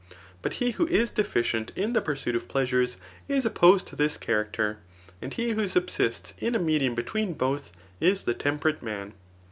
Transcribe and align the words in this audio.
But 0.41 0.53
he 0.53 0.71
who 0.71 0.87
is 0.87 1.11
deficient 1.11 1.71
in 1.75 1.93
the 1.93 2.01
pursuit 2.01 2.35
of 2.35 2.47
pleasures, 2.47 2.97
is 3.27 3.45
opposed 3.45 3.85
to 3.89 3.95
this 3.95 4.17
character; 4.17 4.79
and 5.21 5.31
he 5.31 5.51
who 5.51 5.67
subsists 5.67 6.33
in 6.39 6.55
a 6.55 6.59
medium 6.59 6.95
between 6.95 7.33
both, 7.33 7.71
is 7.99 8.23
the 8.23 8.33
temperate 8.33 8.81
man. 8.81 9.13